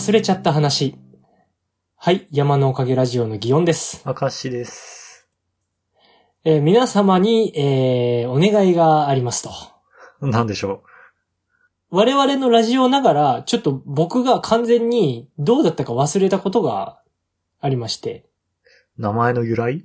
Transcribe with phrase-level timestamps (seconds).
[0.00, 0.96] 忘れちゃった話。
[1.94, 4.02] はい、山のおかげラジオの祇園です。
[4.06, 5.28] 明石です。
[6.42, 9.50] えー皆様に、えーお願いがありますと。
[10.26, 10.84] なんでしょ
[11.90, 16.98] 我々のラジオながら、ちょっと僕が完全にどうだったか忘れたことが
[17.60, 18.24] ありまして。
[18.98, 19.02] う。
[19.02, 19.84] 名前の由来？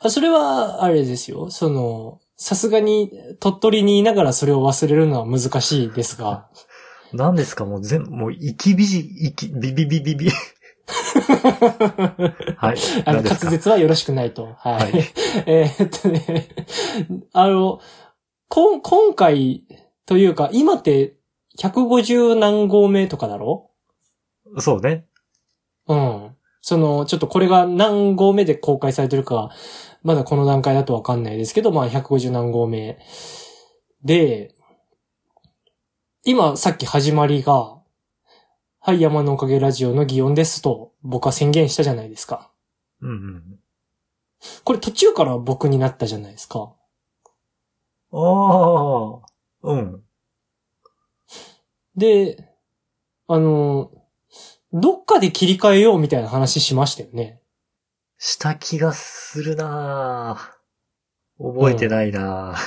[0.00, 1.50] あそれは、あれですよ。
[1.50, 6.50] その、さすがに鳥取にいながらそれを忘れるのは難しいですが。
[7.12, 7.64] 何ですか？
[7.64, 10.30] もう全、もう、生きびじ、生き、ビビビビビ。
[12.56, 12.76] はい。
[13.04, 14.54] あの、滑舌はよろしくないと。
[14.58, 14.92] はい。
[14.92, 15.04] はい
[15.46, 16.48] えーっとね、
[17.32, 17.80] あの、
[18.48, 19.64] こん、今回
[20.06, 21.16] というか、今って
[21.58, 23.70] 150何号目とかだろ？
[24.58, 25.06] そうね。
[25.88, 26.30] うん。
[26.62, 29.50] その、ちょっとこれが何号目で公開されてるか、
[30.02, 32.98] まだこの段階だとわかんないですけど、まあ150何号目。
[34.04, 34.54] で、
[36.30, 37.78] 今さっき始まりが、
[38.80, 42.50] はい、山のおかげラジオの祇園ですと、僕は宣言したじゃないですか。
[43.00, 43.58] うんうん。
[44.62, 46.74] これ途中から僕になったじゃないですか。
[48.12, 49.20] ああ、
[49.62, 50.02] うん。
[51.96, 52.52] で、
[53.26, 53.90] あの、
[54.74, 57.40] どっかで切り替えようみたいな話しましたよね。
[58.18, 62.58] した気がするなぁ覚えてないなぁ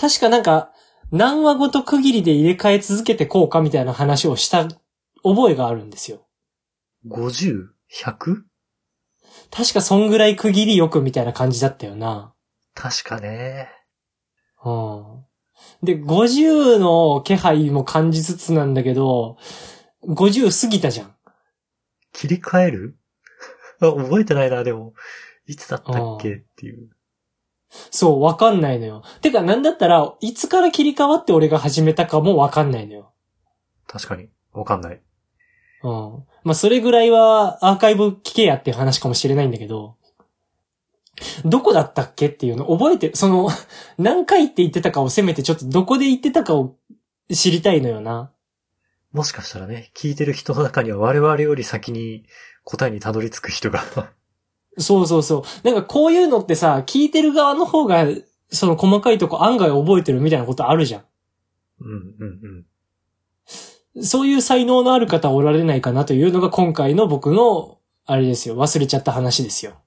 [0.00, 0.70] 確かなんか、
[1.10, 4.64] 何話ごと区切りで入れ替え続けてこうかみたいな話をした
[5.22, 6.26] 覚えがあるんですよ。
[7.06, 8.42] 50?100?
[9.50, 12.34] 確かそんぐらい区切りよくみたいな感じだったよな。
[12.74, 13.70] 確かね。
[14.64, 15.24] うん。
[15.82, 19.38] で、50の気配も感じつつなんだけど、
[20.06, 21.14] 50過ぎたじゃん。
[22.12, 22.98] 切り替える？
[23.80, 24.92] あ 覚えてないな、でも。
[25.46, 26.34] いつだったっけ？
[26.34, 26.90] っていう。
[27.90, 29.02] そう、わかんないのよ。
[29.20, 33.12] てか、なんだったら、いつから切り替わって俺が始めたかもわかんないのよ。
[33.86, 34.28] 確かに。
[34.52, 35.00] わかんない。
[35.82, 36.24] うん。
[36.44, 39.96] まあ、それぐらいはアーカイブ聞けやっていう話かもしれないんだけど、
[41.44, 43.50] どこだったっけっていうの覚えて、その、
[43.98, 46.76] 何回って言ってたかをせめてちょっとどこで言ってたかを
[47.32, 48.30] 知りたいのよな。
[49.12, 52.24] もしかしたらね、聞いてる人の中には我々より先に
[52.64, 53.82] 答えにたどり着く人が。
[54.78, 55.66] そうそうそう。
[55.66, 58.06] なんかこういうのってさ、聞いてる側の方が、
[58.50, 61.04] その細かいとこ案外覚えてるみたいなことあるじゃん。
[61.80, 62.64] うんうん
[63.96, 64.02] うん。
[64.02, 69.82] そういう才能のある方おられないかなというのが今回の僕の、あれですよ、忘れちゃった話ですよ。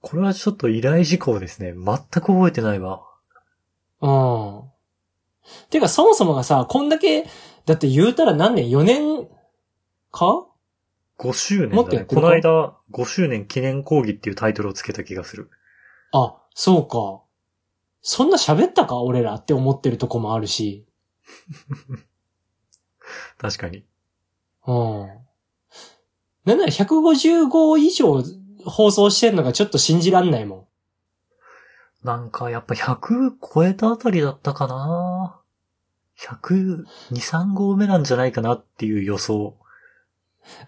[0.00, 1.72] これはちょっと依頼事項ですね。
[1.72, 3.02] 全く覚えてないわ。
[4.00, 4.62] うん。
[5.70, 7.26] てか、そもそもがさ、こんだけ、
[7.66, 9.28] だって言うたら何年 ?4 年
[10.10, 10.47] か？
[11.18, 11.76] 5周年だね。
[11.76, 15.50] もっとやってこの間、5周年記念講義っていうタイトルをつけた気がする。
[16.12, 17.22] あ、そうか。
[18.00, 19.00] そんな喋ったか？
[19.02, 20.86] 俺らって思ってるとこもあるし。
[23.38, 23.84] 確かに。
[24.66, 25.08] うん。
[26.44, 28.22] なんなら150号以上
[28.64, 30.66] 放送してんのがちょっと信じらんないもん。
[32.06, 35.40] なんかやっぱ100超えたあたりだったかな
[36.18, 39.56] 102、3号目なんじゃないかなっていう予想。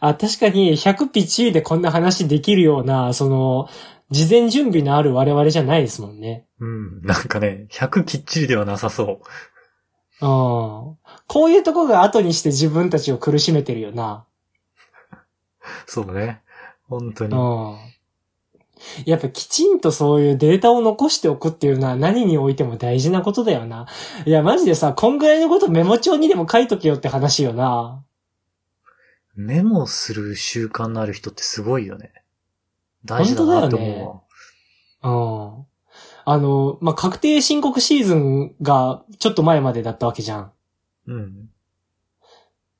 [0.01, 3.69] あ、確かに100ピッチリでこんな話できるような、その、
[4.11, 6.47] 事前準備のある我々じゃないですもんね。
[6.59, 7.01] うん。
[7.03, 10.27] なんかね、100きっちりではなさそう。
[10.27, 10.97] うん。
[11.27, 14.27] こういうとこが後にして自分たちを苦しめてるよな。
[15.87, 16.41] そうね。
[16.89, 17.37] 本当に。
[17.37, 17.91] うん。
[19.05, 23.87] やっぱきちんとそういうデータを残しておくっていうのは何においても大事なことだよな。
[24.25, 28.03] いや、マジでさ、こんぐらいのことメモ帳にでも書いとけよって話よな。
[29.41, 32.13] メモする習慣のある人ってすごいよね。
[33.05, 34.25] 大事だなと思
[35.03, 35.59] うわ。
[35.59, 35.67] うん。
[36.25, 40.53] あの、まあ、確定申告シーズンがちょっと前までだったわけじゃん。
[41.07, 41.51] うん。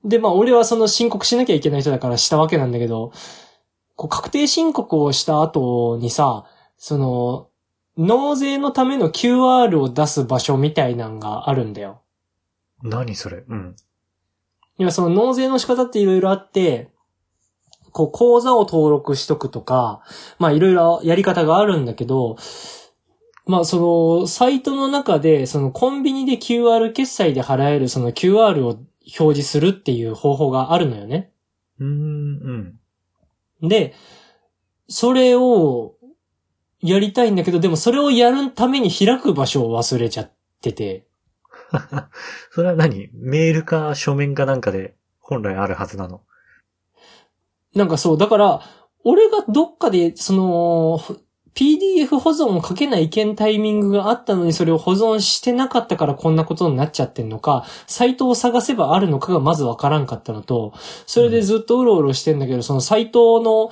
[0.05, 3.13] で、まあ、俺はその申告しなきゃいけない人だからしたわけなんだけど、
[3.97, 6.45] こう確定申告をした後にさ、
[6.77, 7.49] その、
[7.97, 12.03] 納税のための QR を出す場所みたいなんがあるんだよ。
[12.83, 13.45] 何それ？
[13.47, 13.77] うん。
[14.81, 16.89] いや、その納税の仕方っていろいろあって、
[17.93, 20.01] こう、口座を登録しとくとか、
[20.39, 22.37] まあいろいろやり方があるんだけど、
[23.45, 31.31] まあその、サイトの中で、そのコンビニで QR 決済で払えるその QR を表示するっていう方法があるのよね。
[31.79, 32.79] うーん、
[33.61, 33.69] うん。
[33.69, 33.95] で、
[34.89, 35.97] それを
[36.81, 41.10] やりたいんだけど、でもそれをやるために開く場所を忘れちゃってて。
[42.51, 43.09] それは何？
[43.13, 46.23] メールか書面かなんかで本来あるはずなの？
[47.75, 48.61] なんかそう、だから、
[49.05, 51.01] 俺がどっかで、その、
[51.55, 60.73] PDF 保存をかけないけんタイミングがあったのにそれを保存してなかったからこんなことになっちゃってんのか、サイトを探せばあるのかがまずわからんかったのと、
[61.07, 63.71] それでずっとうろうろしてんだけど、そのサイトの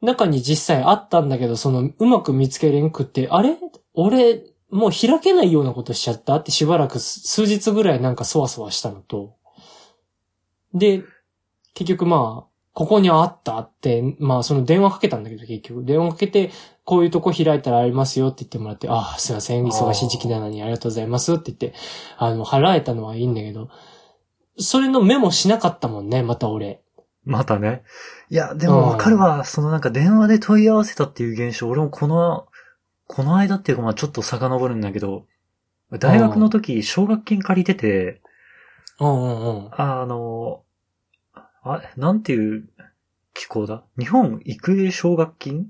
[0.00, 3.56] 中に実際あったんだけど、そのうまく見つけれんくって、あれ？
[3.94, 9.36] 俺、もう開けないようなことしちゃったってしばらく数日ぐらいなんかそわそわしたのと、
[10.74, 11.02] で、
[11.74, 16.50] 結局まあ、ここにあったって、まあその電話かけたんだけど結局、電話かけて、
[16.84, 21.74] こういうとこ開いたらありますよって言ってもらって、ああ、すいません、忙しい時期なのにありがとうございますって言って、
[22.18, 23.68] あの、払えたのはいいんだけど、
[24.58, 26.82] それのメモしなかったもんね、また俺。
[27.24, 27.82] またね。
[28.30, 29.44] いや、でもわかるわ。
[29.44, 32.46] そのなんか電話で問い合わせたっていう現象、俺もこの、
[33.08, 35.26] この間っていうかまあちょっと遡るんだけど、
[35.98, 38.20] 大学の時、奨学金借りてて、
[39.00, 39.70] うんうんうん。
[39.72, 40.62] あの、
[41.62, 42.68] あ、なんていう
[43.32, 43.82] 機構だ？
[43.98, 45.66] 日本育英奨学金？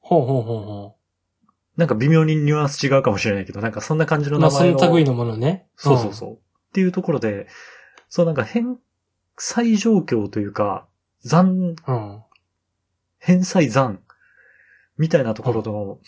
[0.00, 1.50] ほうほうほうほう。
[1.76, 4.72] なんか微妙にニュアンス違うかもしれないけど、なんかそんな感じの名前の。
[4.72, 5.68] まあ、その類のものね。
[5.76, 6.28] そうそうそう。
[6.30, 6.38] うん、っ
[6.72, 7.46] ていうところで、
[8.08, 8.78] そうなんか返
[9.36, 10.88] 済状況というか、
[11.22, 12.22] 残、うん、
[13.18, 14.00] 返済残
[14.96, 15.98] みたいなところの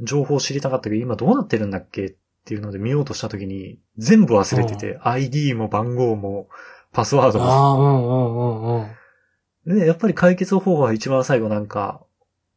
[0.00, 2.14] 情報を知りたかったけど、今どうなってるんだっけっ
[2.44, 6.48] ていうので見ようとしたときに、全部忘れてて、うん、ID も番号も、
[6.92, 7.44] パスワードも。
[7.46, 9.78] ああ、うんうんうんうん。
[9.78, 12.04] で、やっぱり解決方法は一番最後なんか、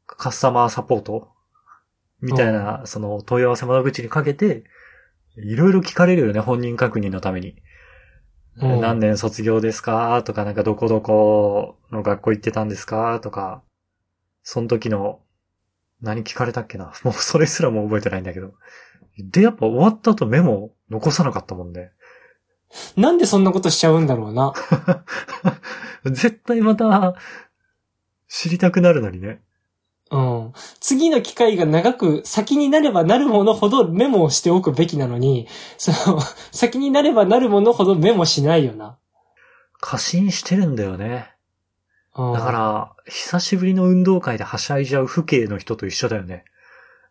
[0.05, 1.29] カスタマーサポート
[2.21, 4.63] みたいな、その問い合わせ窓口にかけて、
[5.37, 7.55] いろいろ聞かれるよね、本人確認のために。
[8.59, 10.23] うん、何年卒業ですか？
[10.23, 13.19] とか、なんかどこどこの学校行ってたんですか？
[13.21, 13.61] とか、
[14.41, 15.19] その時の、
[16.01, 16.93] 何聞かれたっけな？
[17.03, 18.53] もうそれすらも覚えてないんだけど。
[19.17, 21.91] で、やっぱ終わった後メモ残さなかったもんね。
[22.95, 24.53] なんでそんなことしちゃうんだろうな。
[26.05, 27.15] 絶対また、
[28.27, 29.41] 知りたくなるのにね。
[30.11, 30.53] うん。
[30.79, 35.47] 次の機会が長く先になればなるものほどメモをしておくべきなのに、
[35.77, 36.19] その、
[36.51, 38.97] 先になればなるものほどメモしないよな。
[39.79, 41.31] 過信してるんだよね。
[42.17, 46.45] だから、久しぶりの運動会ではしゃいじゃう父兄の人と一緒だよね。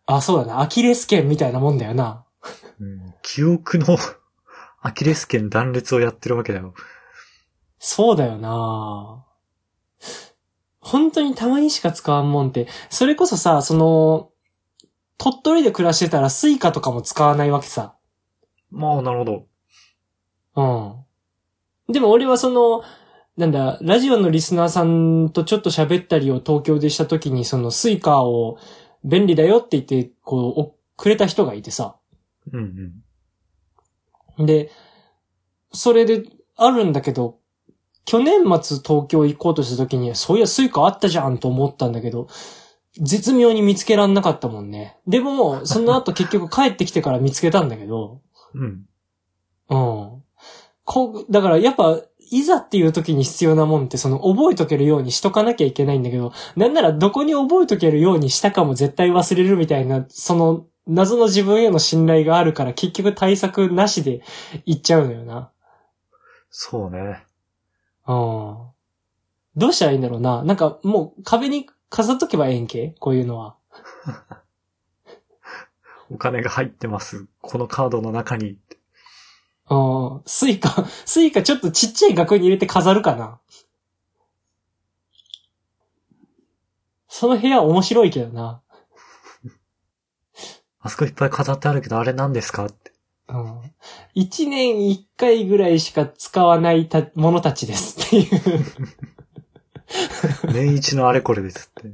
[0.05, 0.61] あ、そうだな。
[0.61, 2.25] アキレス腱みたいなもんだよな。
[2.79, 3.97] うん、記憶の
[4.81, 6.73] アキレス腱断裂をやってるわけだよ。
[7.79, 9.23] そうだよな
[10.79, 14.31] 本当にたまにしか使わんもんって、それこそさ、その、
[15.17, 17.95] 鳥取で暮らしてたらスイカとかも使わないわけさ。
[18.71, 19.45] まあ、なるほど。
[20.55, 21.93] うん。
[21.93, 22.83] でも俺はその、
[23.37, 28.57] なんだ、ラジオのリスナーさんとちょっと喋ったりを東京でした時に、そのスイカを
[29.03, 31.95] 便利だよって言って、こう、くれた人がいてさ。
[32.51, 33.03] うん
[34.37, 34.45] うん。
[34.45, 34.71] で、
[35.71, 36.23] それで
[36.55, 37.37] あるんだけど、
[38.05, 42.27] 去年末東京行こうとした時に、そういやスイカあったじゃんと思ったんだけど、
[42.99, 44.97] 絶妙に見つけらんなかったもんね。
[45.05, 48.21] でも、その後結局帰ってきてから見つけたんだけど。
[48.55, 48.85] うん。
[49.69, 50.23] うん。
[50.85, 64.21] こだからやっぱ、いざっていう時に必要なもんってその覚えとけるようにしとかなきゃいけないんだけど、なんならどこに覚えとけるようにしたかも絶対忘れるみたいな、その謎の自分への信頼があるから結局対策なしで
[64.65, 65.51] 行っちゃうのよな。
[66.49, 67.25] そうね。
[68.07, 68.57] うん。
[69.55, 70.43] どうしたらいいんだろうな。
[70.43, 72.95] なんかもう壁に飾っとけばええんけ？
[72.99, 73.55] こういうのは。
[76.09, 77.27] お金が入ってます。
[77.41, 78.57] このカードの中に。
[79.69, 80.21] うん。
[80.25, 83.39] スイカ、 スイカちょっとちっちゃい額に入れて飾るかな。
[87.07, 88.61] その部屋面白いけどな。
[90.79, 92.93] あそこいっぱい飾ってあるけど、あれ何ですかって。
[93.29, 93.61] うん。
[94.13, 98.65] 一年一回ぐらいしか使わないたものたちですっていう。
[100.53, 101.89] 年一のあれこれですって。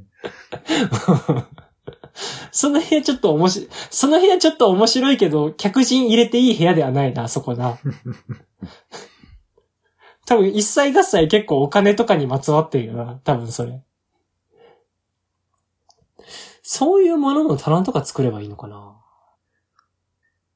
[2.52, 7.78] その部屋ちょっと面白い、その部屋ちょっと面白いけど、客人入れていい部屋ではないな、そこな。
[10.26, 13.82] 多分一切合切結構お金とかにまつわってるよな、多分それ。
[16.62, 18.96] そういうものの棚とか作ればいいのかな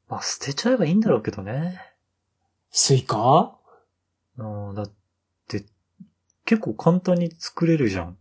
[0.09, 1.81] まあ、捨てちゃえばいいんだろうけどね。
[2.71, 3.59] スイカ？
[4.39, 4.93] うん、だっ
[5.49, 5.67] て、
[6.47, 8.17] 結構簡単に作れるじゃん。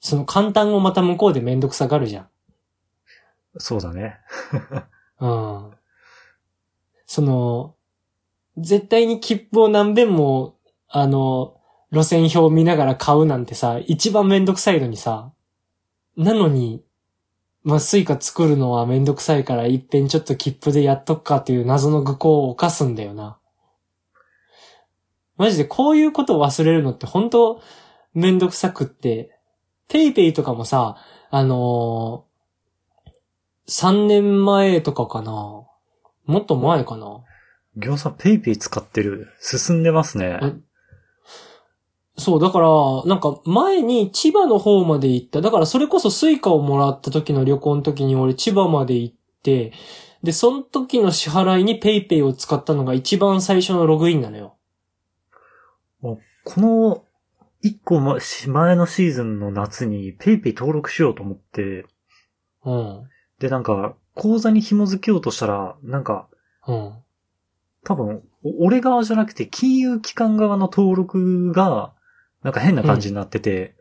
[0.00, 2.29] その簡単をまた向こうでめんどくさがるじゃん。
[3.58, 4.18] そうだね。
[5.20, 5.70] うん。
[7.06, 7.74] その、
[8.56, 10.56] 絶対に切符を何遍も、
[10.88, 11.56] あの、
[11.92, 15.32] 路線表を見ながら買うなんてさ、一番めんどくさいのにさ、
[16.16, 16.84] なのに、
[17.62, 23.38] まあ、スイカ作るのはめんどくさいから一遍ちょっと切符でやっとくかっていう謎の愚行を犯すんだよな。
[25.36, 27.62] マジでこういうことを忘れるのって本当
[28.14, 29.36] めんどくさくって、
[29.88, 30.96] ペイペイとかもさ、
[31.30, 32.24] あの
[33.70, 35.32] 3年前とかかな。
[35.32, 35.68] も
[36.38, 37.22] っと前かな。
[37.76, 39.28] ギョンさんペイペイ使ってる。
[39.40, 40.40] 進んでますね。
[40.42, 40.52] え？
[42.18, 42.68] そう、だから、
[43.06, 45.40] なんか前に千葉の方まで行った。
[45.40, 49.72] だからそれこそスイカをもらった時の旅行の時に俺千葉まで行って、
[50.22, 54.56] で、その時の支払いにペイペイを使ったのが一番最初のログインなのよ。
[56.02, 56.18] こ
[56.60, 57.04] の、
[57.62, 61.86] 一個ま前のシーズンの夏にペイペイ登録しようと思って、
[62.64, 63.08] うん。
[63.40, 66.28] で、なんか、口座に紐付けようとしたら、なんか、
[66.68, 66.92] うん。
[67.84, 71.92] 多分、お俺側じゃなくて、金融機関側の登録が、
[72.42, 73.74] なんか変な感じになってて、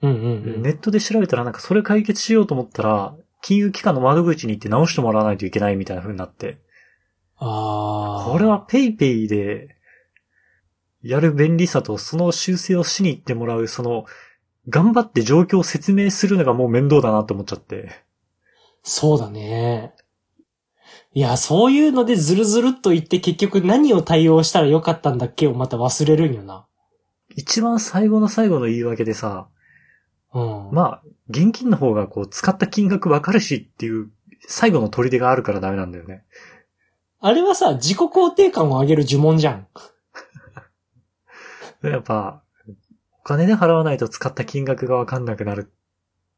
[0.00, 0.62] うんうんうん。
[0.62, 6.58] ネットで調べたらなんかそれ解決しようと思ったら、金融機関の窓口に行って直してもらわないといけないみたいな風になって、
[7.36, 8.32] ああ。
[8.32, 9.76] これはペイペイで、
[11.02, 14.06] やる便利さとその修正をしに行ってもらう、その、
[14.68, 18.07] 頑張って状況を説明するのがもう面倒だなと思っちゃって。
[18.88, 19.92] そうだね。
[21.12, 26.66] いや、そういうのでズルズルっと言って結局何を対応したらよかったんだっけをまた忘れるんよな。
[27.36, 29.48] 一番最後の最後の言い訳でさ、
[30.32, 30.70] うん。
[30.72, 34.10] まあ、現金の方がこう使った金額わかるしっていう
[34.46, 36.24] 最後の砦があるからダメなんだよね。
[37.20, 39.68] あれはさ、自己肯定感を上げる呪文じゃん。
[41.86, 42.42] やっぱ、
[43.20, 45.70] お金で払わないと使った金額がわかんなくなる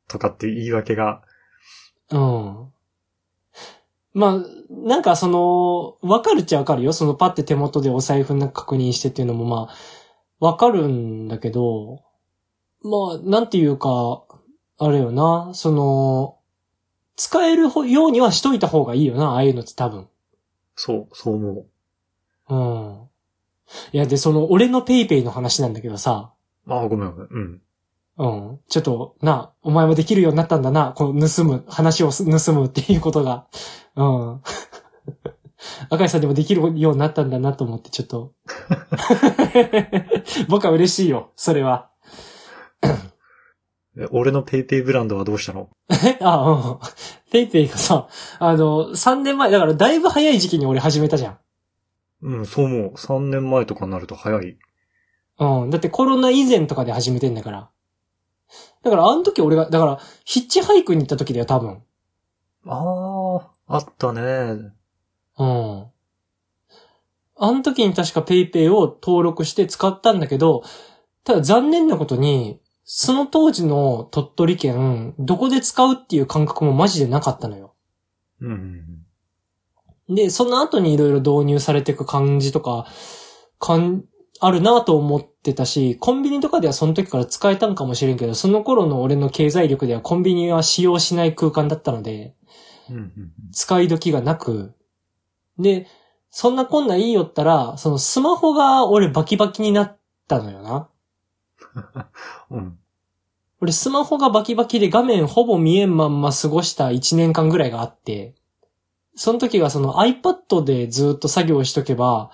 [0.09, 1.23] とかっていう言い訳が、
[2.11, 2.73] うん。
[4.13, 4.39] まあ、
[4.71, 6.93] なんかその、わかるっちゃわかるよ。
[6.93, 12.03] そのパって手元でお財布の確認してっていうのもまあ、わかるんだけど、
[12.83, 14.23] まあ、なんていうか、
[14.79, 16.39] あれよな、その、
[17.17, 20.09] 使えるようにはしといた方がいいよな、ああいうのって多分。
[20.75, 21.67] そう、そう思
[22.49, 22.55] う。
[22.55, 23.09] うん。
[23.93, 26.33] いや、で、その、俺のペイペイの話なんだけどさ、
[26.67, 27.29] ああ、ごめんごめん。
[27.31, 27.63] うん。
[28.21, 28.61] うん。
[28.69, 33.47] ちょっと、な、お前もできるようになったんだな、この盗む、話をす盗むっていうことが。
[33.97, 34.43] うん。
[35.89, 38.35] 赤井さんにもできるようになったんだなと思って、ちょっと。
[40.51, 41.89] 僕は嬉しいよ、それは。
[43.97, 45.71] え俺のペイペイブランドはどうしたの？
[45.89, 46.79] え あ、うん。
[47.33, 48.07] ペイペイがさ、
[48.39, 51.39] あの、3年前、だからだいぶ早い時期に俺始めたじゃん。
[52.21, 52.93] うん、そう思う。
[52.97, 54.59] 3年前とかになると早い。
[55.39, 55.71] うん。
[55.71, 57.71] だってコロナ以前とかで始めてんだから。
[58.83, 61.83] だからあの時俺が、だから、ヒッチハイクに行った時だよ、多分。
[62.67, 64.73] ああ、あったね。
[65.39, 65.87] うん。
[67.43, 70.63] あの時に確か PayPay を登録して使ったんだけど、
[71.25, 77.75] ただ残念なことに、その当時の鳥取県、どこで使うっていう感覚もマジでなかったのよ。
[78.41, 79.01] うんうん
[80.11, 82.87] で、その後にいろいろ導入されていく感じとか、
[83.59, 84.05] かん、
[84.41, 92.35] あるなと思ってたし、コンビニとかではその時から使えたんかもしれんけど、その頃の俺の経済力ではコンビニは使用しない空間だったので、
[93.53, 94.75] 使い時がなく、
[95.59, 95.87] で、
[96.31, 100.89] そんなこんなんいいよったら、そのスマホが俺バキバキになったのよな。
[102.51, 102.59] うん。
[102.59, 102.79] うん。
[103.61, 108.35] 俺スマホがバキバキで画面ほぼ見えんまんま過ごした1年間ぐらいがあって、
[109.15, 112.31] その時がその iPad でずっと作業しとけば、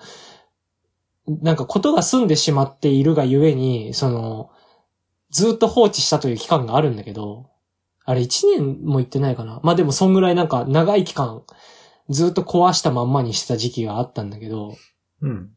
[1.27, 4.49] なんかことが済んでしまっているがゆえに、その、
[5.29, 7.49] ずっと放置したという期間があるんだけど、
[8.05, 9.59] あれ1年も言ってないかな。
[9.63, 11.43] まあでもそんぐらいなんか長い期間、
[12.09, 14.75] ずっと壊したまんまにしてた時期があったんだけど、
[15.21, 15.51] うん。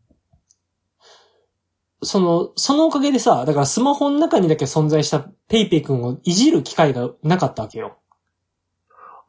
[2.02, 7.98] その、そのおかげでさ、だからスマホの中にだけ存在したペイペイ君をいじる機会がなかったわけよ。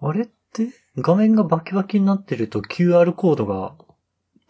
[0.01, 3.75] あれって、画面がバキバキになってると QR コードが、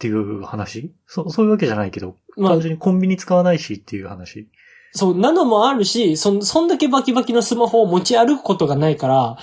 [0.02, 0.92] っていう話？
[1.06, 4.50] そ、そういうわけじゃないけど、まあ単、純にコンビニ使わないしっていう話。
[4.94, 9.38] そう、なのもあるし、そん、そんだけバキバキのスマホを持ち歩くことがないから、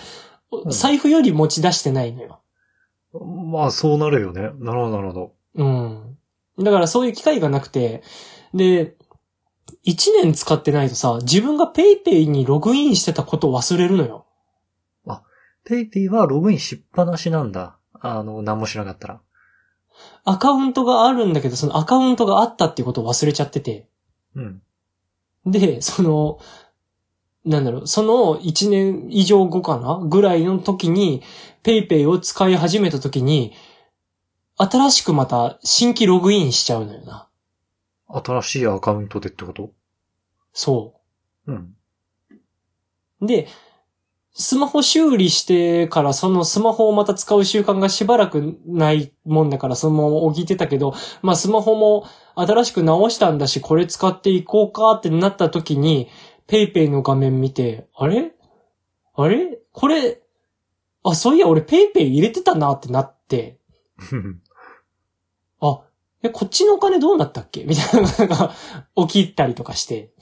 [0.68, 2.40] ん財布より持ち出してないのよ。
[3.52, 4.50] まあ、そうなるよね。
[4.58, 5.32] なるほど、なるほど。
[5.54, 6.18] うん。
[6.58, 8.02] だからそういう機会がなくて、
[8.52, 8.96] で、
[9.84, 14.24] 一年使ってないとさ、自分がペイペイにログインしてたことを忘れるのよ。
[15.64, 17.78] ペイペイはログインしっぱなしなんだ。
[17.92, 19.20] あの、何もしなかったら。
[20.24, 23.88] アカウントがあるんだけど、そのアカウントがあったっていうことを忘れちゃってて。
[24.34, 24.62] うん。
[25.46, 26.38] で、その、
[27.44, 31.22] なんだろう、その1年以上後かなぐらいの時に、
[31.62, 33.54] ペイペイを使い始めた時に、
[34.56, 37.28] 新しくまた新規ログインしちゃうのよな。
[38.08, 39.70] 新しいアカウントでってこと？
[40.52, 40.94] そ
[41.46, 41.74] うん。
[43.20, 43.26] う。
[43.26, 43.48] で、
[44.40, 56.08] スマホ修理してからそのスマホをまた使う習慣がしばらくないもんだからそのまま置いてたけど、まあスマホも新しく直したんだしこれ使っていこうかってなった時に、
[56.46, 58.30] ペイペイの画面見て、あれ？
[59.14, 59.58] あれ？
[59.72, 60.22] これ、
[61.02, 63.58] あ、そういや、俺ペイペイ入れてたなってなって、
[65.60, 65.80] あ、
[66.22, 67.64] え、こっちのお金どうなったっけ？
[67.64, 68.54] みたいなのが
[69.08, 70.12] 起きたりとかして。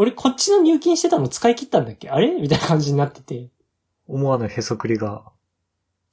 [0.00, 2.08] 俺こっちの入金してたの使い切ったんだっけ？
[2.08, 2.30] あれ？
[2.30, 3.50] みたいな感じになってて。
[4.08, 5.24] 思わぬへそくりが。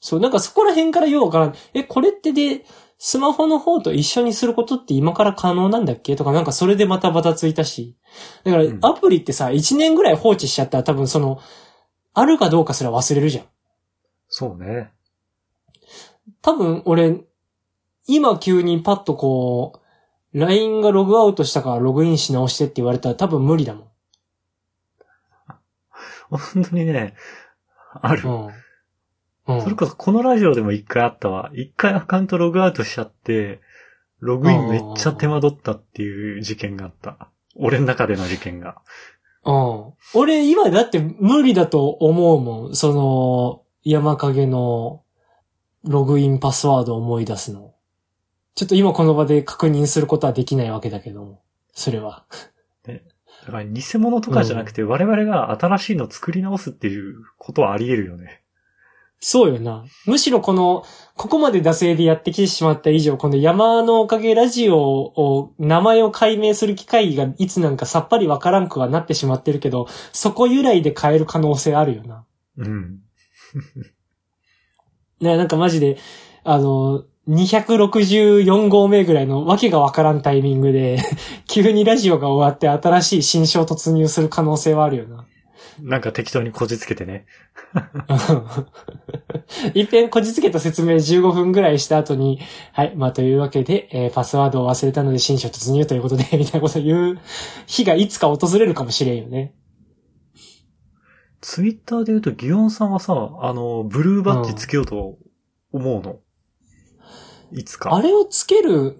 [0.01, 1.55] そう、なんかそこら辺からようわからん。
[1.73, 2.65] え、これってで、
[2.97, 6.17] スマホの方と一緒にすることって今から可能なんだっけ？
[6.17, 7.95] とかなんかそれでまたバタついたし。
[8.43, 11.39] だからうんアプリってさ、1年ぐらい放置しちゃったら多分その、
[12.13, 13.45] あるかどうかすら忘れるじゃん。
[14.27, 14.91] そうね。
[16.41, 17.21] 多分俺、
[18.05, 19.79] 今急にパッとこう、
[20.33, 23.87] LINE がログアウトしたからログインし直してって言われたら多分無理だもん。
[26.29, 27.15] 本当にね、
[27.93, 28.27] ある。
[28.27, 28.47] うん。
[29.47, 29.61] うん。
[29.61, 31.49] それこそこのラジオでも一回あったわ。
[31.53, 33.61] 一回アカウントログアウトしちゃって、
[34.19, 37.29] ログインめっちゃ手間取ったっていう事件があった。
[37.55, 38.81] 俺の中での事件が。
[39.45, 39.93] うん。
[40.13, 42.75] 俺今だって無理だと思うもん。
[42.75, 45.03] その、山影の
[45.85, 47.73] ログインパスワードを思い出すの。
[48.57, 51.43] ちょっと今この場で確認することはできないわけだけども。
[51.73, 52.25] それは。
[53.47, 58.41] だから偽物とかじゃなくて我々が新しいの作り直すっていうことはあり得るよね。
[59.19, 59.85] そうよな。
[60.05, 60.83] むしろこの、
[61.15, 72.25] ここまで惰性でやってきてしまった以上、この山のおかげラジオを、名前を解明する機会がいつなんかさっぱりわからんくはなってしまってるけど、そこ由来で変える可能性あるよな。
[72.57, 72.99] うん。
[75.21, 75.97] ね、なんかマジで、
[76.43, 80.99] あの、264号目ぐらいのわけがわからんタイミングで、
[81.47, 85.25] 急にラジオが終わって新しい新章突入する可能性はあるよな。
[85.79, 87.25] なんか適当にこじつけてね。
[89.73, 92.39] 一遍こじつけた説明15分ぐらいした後に、
[92.71, 97.19] はい、まあというわけで、えーパスワードを忘れたので新章突入ということで、 みたいなことを言う
[97.67, 99.53] 日がいつか訪れるかもしれんよね。
[101.41, 105.17] ツイッターで言うと、ギオンさんはさ、あの、ブルーバッジつけようと
[105.71, 106.19] 思うの、
[107.51, 107.95] いつか。
[107.95, 108.97] あれをつける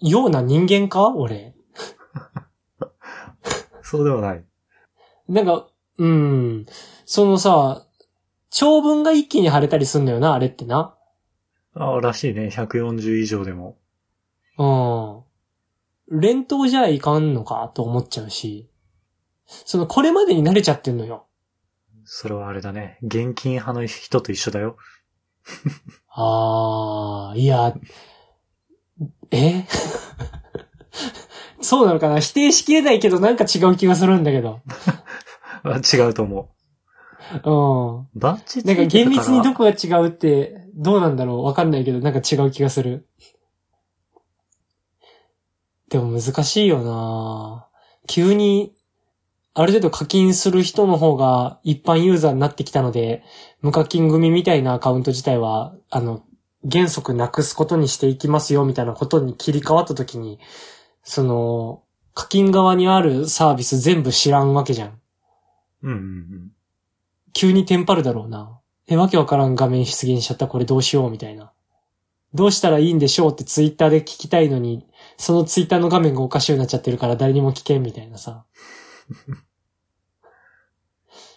[0.00, 1.08] ような人間か？
[1.08, 1.54] 俺。
[3.82, 4.44] そうではない。
[5.28, 5.68] なんか、
[5.98, 6.66] うん。
[7.04, 7.86] そのさ、
[8.50, 10.94] 長文が一気に貼れたりすんのよな、あれってな。
[11.74, 12.48] ああ、らしいね。
[12.52, 13.78] 140以上でも。
[14.58, 16.20] うん。
[16.20, 18.68] 連投じゃいかんのかと思っちゃうし。
[19.46, 21.26] その、これまでに慣れちゃってんのよ。
[22.04, 22.98] それはあれだね。
[23.02, 24.76] 現金派の人と一緒だよ。
[26.08, 26.97] あー、
[27.38, 27.74] いや、
[29.30, 29.64] え？
[31.60, 32.20] そうなのかな？
[32.20, 34.60] 否定しきれないけどなんか違う気がするんだけど。
[35.64, 36.48] あ違うと思
[37.44, 37.98] うん。
[38.00, 38.06] う。
[38.14, 41.42] バッジつなんかいてたから厳密にどこが違うってどうなんだろう？
[41.44, 43.06] わかんないけどなんか違う気がする。
[45.90, 47.66] でも難しいよな
[48.06, 48.74] 急に、
[49.54, 53.22] ある程度課金する人の方が一般ユーザーになってきたので、
[53.60, 56.22] 無課金組みたいなアカウント自体は、あの、
[56.70, 60.38] 原則なくすことにしていきますよみたいなことに切り替わった時に、
[61.02, 61.82] その、
[62.14, 65.00] 課金側にあるサービス全部知らんわけじゃん。
[65.82, 66.50] うんうんうん。
[67.32, 68.58] 急にテンパるだろうな。
[68.88, 71.52] え、わけわからん画面出現しちゃったこれどうしようみたいな。
[72.34, 78.44] どうしたらいいんでしょうってツイッターで聞きたいのに、そのツイッターの画面がおかしいようになっちゃってるから誰にも聞けんみたいなさ。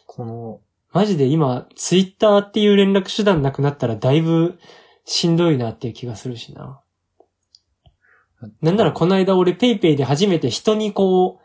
[0.07, 0.59] この、
[0.91, 4.59] マジで今、ツイッターっていう連絡手段なくなったらだいぶ
[5.05, 6.81] しんどいなっていう気がするしな。
[8.61, 11.39] なんならこの間俺ペイペイで初めて人にこ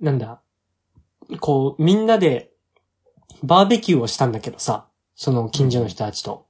[0.00, 0.40] う、なんだ、
[1.38, 2.50] こうみんなで
[3.42, 6.46] バーベキューをしたんだけどさ、その近所の人たちと。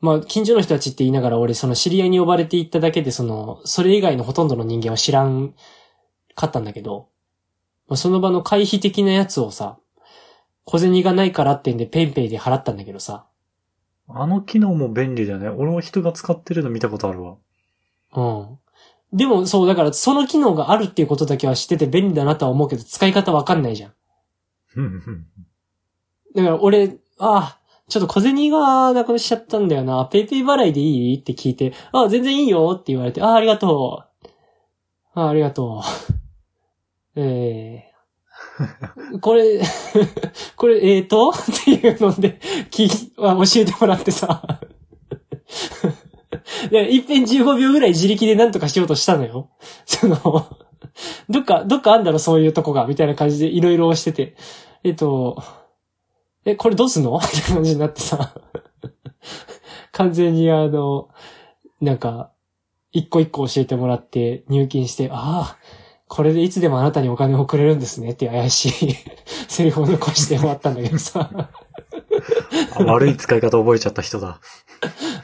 [0.00, 5.54] まあ、近所の人たちって言いながら俺その知り合いに呼ばれて行っただけでその、それ以外のほとんどの人間は知らん
[6.36, 7.08] かったんだけど、
[7.88, 9.78] まあその場の回避的なやつをさ、
[10.64, 13.26] 小銭がないからってんでペイペイで払ったんだけどさ、
[14.08, 15.48] あの機能も便利だよね。
[15.48, 17.36] 俺も人が使ってるの見たことあるわ。
[18.14, 18.58] うん。
[19.12, 23.92] でも、そう、だから、その機能があるっていうことだけは知ってて便利だなとは思うけど、使い方わかんないじゃん。
[24.76, 25.26] うんうん。
[26.34, 30.04] だから、俺、ああ、ちょっと小銭がなくしちゃったんだよな。
[30.06, 31.16] ペイペイ払いでいい？
[31.20, 34.28] って聞いて、ああ、全然いいよって言われて、ああ、ありがとう。
[35.14, 35.82] ああ、ありがと
[37.16, 37.20] う。
[37.20, 37.87] ええ
[39.20, 39.60] これ、
[40.56, 41.30] これ、えーと？
[41.30, 41.32] っ
[41.64, 42.40] ていうので、
[42.70, 44.60] き、あ教えてもらってさ。
[46.70, 49.50] で、一遍15秒ぐらい自力で何とかしようとしたのよ。
[49.86, 50.16] その、
[51.28, 54.36] どっか、どっかあんだろ、そういうとこが、みたいな感じでいろいろしてて。
[54.84, 55.42] えっと、
[56.44, 57.16] え、これどうすんの？
[57.16, 58.34] って感じになってさ。
[59.92, 61.08] 完全にあの、
[61.80, 62.30] なんか、
[62.92, 65.58] 一個一個教えてもらって入金して、ああ、
[66.08, 68.94] これでいつでもあなたにお金をくれるんですねっていう怪しい
[69.46, 71.30] セリフを残して終わったんだけどさ。
[71.30, 71.50] あ
[72.82, 74.40] 悪い使い方覚えちゃった人だ。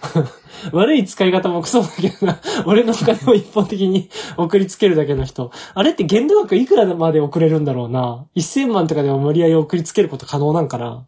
[0.72, 2.40] 悪い使い方もクソだけどな。
[2.66, 5.50] 俺のお金を一方的に送りつけるだけの人。
[5.74, 8.26] あれって限度額いくらまで送れるんだろうな。
[8.36, 11.06] 1000万とかでも無理やり送りつけること可能なんかな。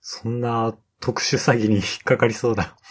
[0.00, 2.76] そんな特殊詐欺に引っかかりそうだ。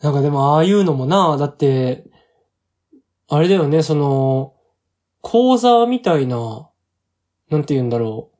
[0.00, 2.04] なんかでもああいうのもな、だって、
[3.28, 4.54] あれだよね、その、
[5.20, 6.68] 口座みたいな、
[7.50, 8.30] なんて言うんだろ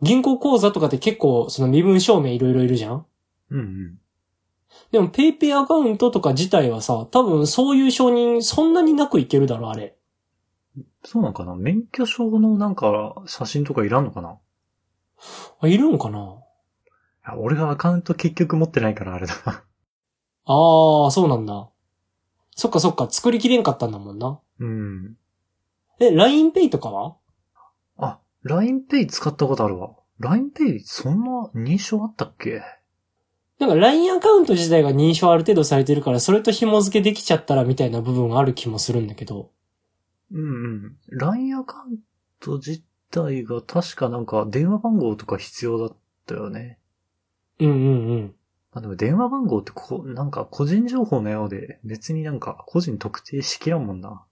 [0.00, 0.04] う。
[0.04, 3.06] 銀行口座とかって結構その身分証明いろいろいるじゃん？
[3.50, 3.98] うんうん。
[4.90, 9.96] でもペイペイアカウントとか自体はさ、多分そういう承認そんなになくいけるだろ、あれ。
[11.04, 11.54] そうなんかな？
[11.54, 14.38] 免許証のなんか写真とかいらんのかな？
[15.60, 16.18] あ、いるんかな？
[16.18, 16.20] い
[17.26, 19.52] や俺がアカウント結局持ってないからあれだな。
[20.46, 21.68] ああ、そうなんだ。
[22.56, 24.40] そっかそっか、作りきれんかったんだもんな。
[24.60, 25.16] うん。
[26.00, 27.16] え、LINEPay とかは？
[27.96, 29.96] あ、LINEPay 使ったことあるわ。
[30.20, 32.62] LINEPay そんな認証あったっけ？
[33.58, 39.50] なんか LINE アカウント自体が認証ある程度されてるから、それと紐付けできちゃったらみたいな部分がある気もするんだけど。
[40.32, 40.96] うんうん。
[41.10, 41.98] LINE アカウン
[42.40, 46.78] ト自体が確かなんか電話番号とか必要だったよね。
[47.60, 48.34] うんうんうん。
[48.74, 54.24] まあでも電話番号ってこ、なんか個人情報のようで別になんか個人特定しきらんもんな。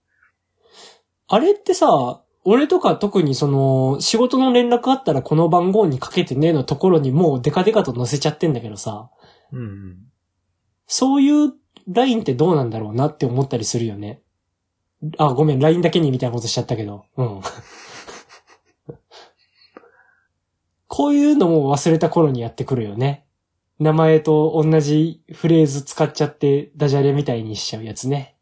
[1.29, 9.09] あれってさ、俺とか特にその、仕事の連絡あったらこの番号にかけてねのところにもうデカデカと載せちゃってんだけどさ、
[9.53, 9.97] うんうん。
[10.87, 11.53] そういう
[11.87, 14.21] LINE ってどうなんだろうなって思ったりするよね。
[15.17, 17.05] あ、ごめん、LINE だけにみたいなことしちゃったけど。
[17.15, 17.41] うん。
[20.87, 23.22] こういうのも忘れた頃にやってくるよね。
[23.79, 28.35] 名前と同じフレーズ使っちゃってダジャレみたいにしちゃうやつね。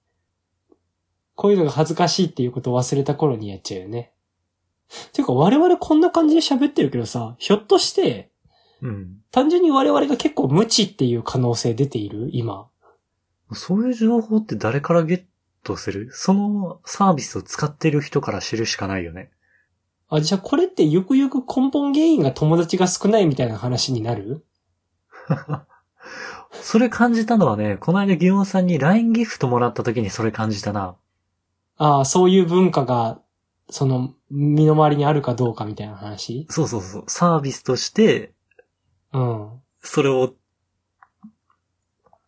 [1.36, 4.12] こういうのが恥ずかしいっていうことを忘れた頃にやっちゃうよね。
[5.13, 8.30] ていうか我々こんな感じで喋ってるけどさ、ひょっとして、
[8.82, 9.17] うん。
[9.32, 12.30] 単純に我々が結構無知っていう可能性出ている？
[12.34, 12.67] 今。
[13.54, 15.24] そういう情報って誰からゲッ
[15.63, 16.10] トする？
[16.12, 19.32] そのサービスを使ってる人から知るしかないよね。
[20.10, 24.46] あ、じゃあこれってゆくゆく根本原因が友達が少ないみたいな話になる？
[26.52, 30.96] それ感じたのはね、この間ギオンさんに LINE ギフトもらった時にそれ感じたな。
[31.78, 33.20] ああ、そういう文化が、
[33.70, 36.46] その、身の回りにあるかどうかみたいな話？
[36.50, 37.04] そうそうそう。
[37.08, 38.34] サービスとして、
[39.14, 39.50] うん。
[39.82, 40.34] それを、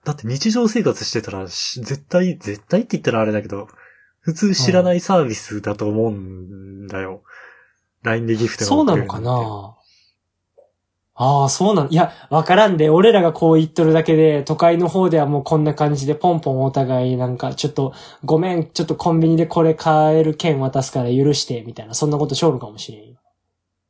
[0.06, 3.68] だって日常生活してたら、し絶対、絶対って言ったらあれだけど、
[4.20, 7.24] 普通知らないサービスだと思うんだよ。
[8.04, 9.76] LINE でギフトがそうなのかな？
[11.16, 11.90] ああ、そうなの。
[11.90, 17.94] いや、わからんで、俺らがこう言っとるだけで、都会の方ではもうこんな感じでポンポンお互いなんか、ちょっと、
[18.26, 23.20] ごめん、ちょっとコンビニでこれ買える券渡すから許して、みたいな、そんなことしょるかもしれんよ。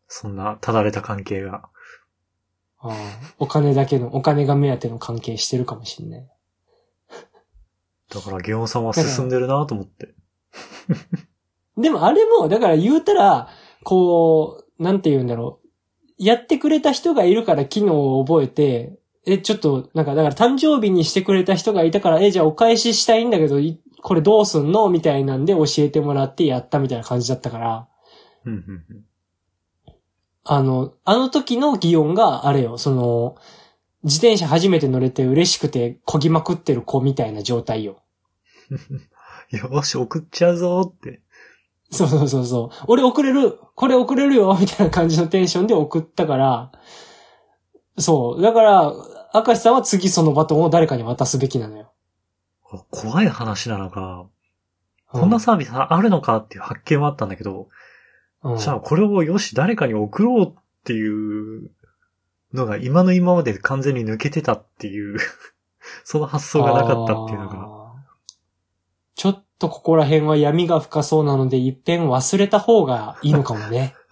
[0.08, 1.70] そんな、ただれた関係が。
[2.80, 2.94] ああ
[3.40, 6.28] お金だけの、お金が目当ての関係してるかもしれない。
[8.14, 10.14] だから、ギオンさんは進んでるなと思って。
[11.78, 13.48] でもあれも、だから言うたら、
[13.84, 15.63] こう、なんて言うんだろう。
[16.24, 24.90] やってくれた人がいるから機能を覚えて、え、ちょっと、なんか、だから誕生日にしてくれた人がいたから、え、じゃあお返ししたいんだけど、いこれどうすんの？
[24.90, 27.88] みたいなんで教えてもらってやったみたいな感じだったから、
[30.44, 33.38] あの、あの時の擬音が、あれよ、その、
[34.04, 38.02] 自転車初めて乗れて嬉しくて漕ぎまくってる子みたいな状態よ。
[39.52, 41.23] よし、送っちゃうぞーって。
[41.94, 42.86] そうそうそうそう。
[42.88, 46.72] 俺送れるこれ送れるよみたいな感じのテンションで送ったから、
[47.98, 48.42] そう。
[48.42, 48.94] だから、
[49.34, 51.92] 明石さんは次そのバトンを誰かに渡すべきなのよ。
[52.72, 54.26] あ怖い話なのか、
[55.14, 57.68] うこんなサービスあるのかっていう発見はあったんだけど、
[58.44, 60.54] うんじゃあこれをよし、誰かに送ろうっ
[60.84, 61.72] ていう
[62.54, 65.18] のが今の今まで完全に抜けてたっていう、
[66.04, 67.83] その発想がなかったっていうのが。
[69.16, 73.96] ちょっとここら辺は闇が深そうなので、一遍忘れた方がいいのかもね。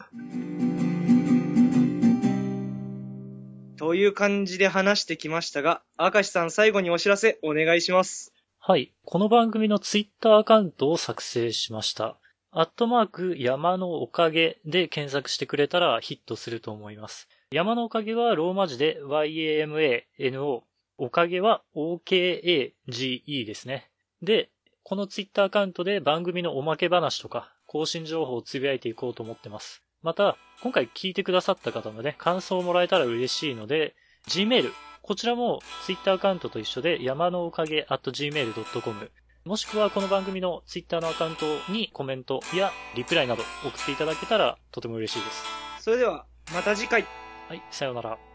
[3.77, 8.33] という感じで話してきましたが、明石さん最後にお知らせお願いします。
[8.59, 8.93] はい。
[9.05, 12.17] この番組のツイッターアカウントを作成しました。
[12.51, 17.27] アットマーク山のおかげで検索してくれたらヒットすると思います。
[17.51, 20.61] 山のおかげはローマ字で YAMANO。
[20.99, 23.89] おかげは OKAGE ですね。
[24.21, 24.50] で、
[24.83, 29.83] このツイッターアカウントで番組のおまけ話とか更新情報をつぶやいていこうと思ってます。
[30.01, 33.95] また、今回聞いてくださった方のね、感想をもらえたら嬉しいので、
[34.27, 39.11] Gmail、こちらも Twitter アカウントと一緒で山のおかげ at gmail.com
[39.45, 45.43] もしくはこの番組のツイッターのアカウントにコメントやリプライなど送っていただけたらとても嬉しいです。
[45.79, 47.05] それでは、また次回。
[47.47, 48.30] はい、さようなら。